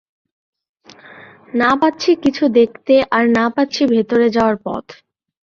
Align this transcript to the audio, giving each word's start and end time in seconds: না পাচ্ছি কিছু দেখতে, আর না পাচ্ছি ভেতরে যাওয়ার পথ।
না 1.53 1.71
পাচ্ছি 1.81 2.11
কিছু 2.23 2.43
দেখতে, 2.49 2.93
আর 3.11 3.23
না 3.29 3.45
পাচ্ছি 3.49 3.81
ভেতরে 3.85 4.27
যাওয়ার 4.29 4.57
পথ। 4.65 4.85